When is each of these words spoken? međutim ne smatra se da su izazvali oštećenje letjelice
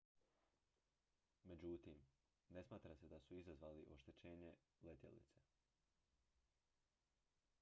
međutim 1.43 1.99
ne 2.49 2.63
smatra 2.63 2.95
se 2.95 3.07
da 3.11 3.19
su 3.19 3.35
izazvali 3.37 3.85
oštećenje 3.91 4.53
letjelice 4.81 5.39